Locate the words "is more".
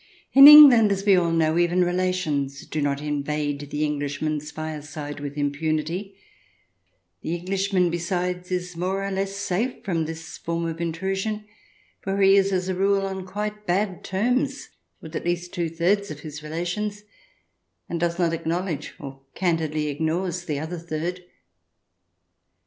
8.51-9.05